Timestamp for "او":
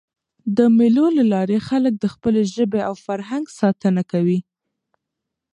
2.87-2.93